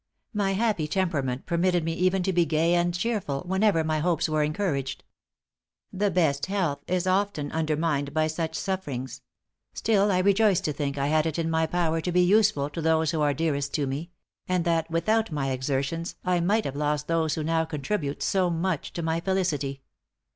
[0.33, 4.41] My happy temperament permitted me even to be gay and cheerful, whenever my hopes were
[4.41, 5.03] encouraged.
[5.93, 9.21] The best health is often undermined by such sufferings;
[9.75, 12.81] still I rejoice to think I had it in my power to be useful to
[12.81, 14.09] those who are dearest to me;
[14.47, 18.93] and that without my exertions, I might have lost those who now contribute so much
[18.93, 19.83] to my felicity.